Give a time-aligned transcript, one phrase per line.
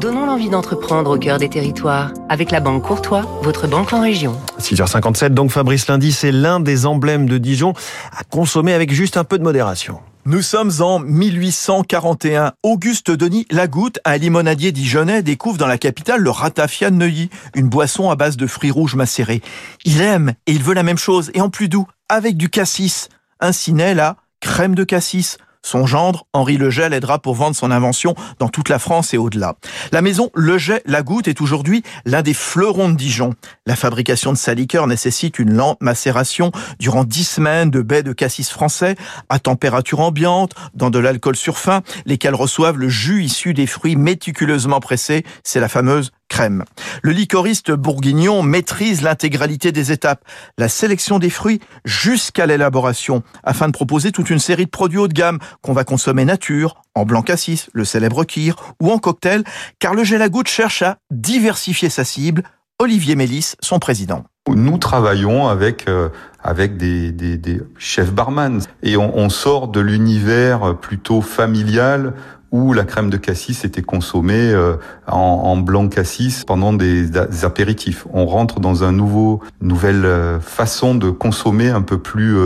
[0.00, 4.34] Donnons l'envie d'entreprendre au cœur des territoires avec la Banque Courtois, votre banque en région.
[4.58, 7.74] 6h57, donc Fabrice Lundi, c'est l'un des emblèmes de Dijon
[8.16, 10.00] à consommer avec juste un peu de modération.
[10.24, 12.52] Nous sommes en 1841.
[12.62, 17.68] Auguste Denis Lagoutte, un limonadier dijonnais, découvre dans la capitale le ratafia de Neuilly, une
[17.68, 19.42] boisson à base de fruits rouges macérés.
[19.84, 23.10] Il aime et il veut la même chose, et en plus doux, avec du cassis.
[23.40, 25.36] Ainsi naît la crème de cassis.
[25.62, 29.56] Son gendre, Henri Leget, l'aidera pour vendre son invention dans toute la France et au-delà.
[29.92, 33.34] La maison Leget Lagoutte est aujourd'hui l'un des fleurons de Dijon.
[33.66, 38.12] La fabrication de sa liqueur nécessite une lente macération durant dix semaines de baies de
[38.12, 38.96] cassis français
[39.28, 44.80] à température ambiante, dans de l'alcool surfin, lesquels reçoivent le jus issu des fruits méticuleusement
[44.80, 45.24] pressés.
[45.44, 46.64] C'est la fameuse crème.
[47.02, 50.24] Le liquoriste bourguignon maîtrise l'intégralité des étapes,
[50.56, 55.08] la sélection des fruits jusqu'à l'élaboration, afin de proposer toute une série de produits haut
[55.08, 59.44] de gamme qu'on va consommer nature, en blanc cassis, le célèbre kir, ou en cocktail,
[59.78, 62.44] car le gel à goutte cherche à diversifier sa cible.
[62.78, 64.24] Olivier Mélis, son président.
[64.54, 66.08] Nous travaillons avec euh,
[66.42, 72.14] avec des, des, des, chefs barman et on, on sort de l'univers plutôt familial
[72.50, 77.44] où la crème de cassis était consommée euh, en, en, blanc cassis pendant des, des,
[77.44, 78.06] apéritifs.
[78.12, 82.36] On rentre dans un nouveau, nouvelle euh, façon de consommer un peu plus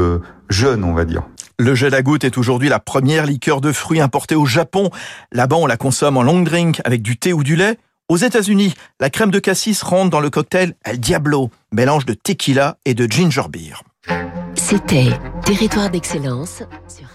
[0.50, 1.22] jeune, on va dire.
[1.60, 4.90] Le gel à goutte est aujourd'hui la première liqueur de fruits importée au Japon.
[5.30, 7.78] Là-bas, on la consomme en long drink avec du thé ou du lait.
[8.10, 12.76] Aux États-Unis, la crème de cassis rentre dans le cocktail El Diablo, mélange de tequila
[12.84, 13.82] et de ginger beer.
[14.54, 15.08] C'était
[15.46, 17.06] Territoire d'excellence sur